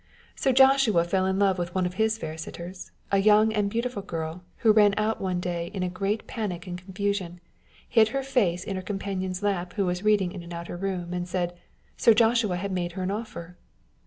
[0.35, 4.01] Sir Joshua fell in love with one of his fair sitters, a young and beautiful
[4.01, 7.39] girl, who ran out one day in a great panic and confusion,
[7.87, 11.27] hid her face in her companion's lap who was reading in an outer room, and
[11.27, 11.53] said,"
[11.97, 13.57] Sir Joshua had made her an offer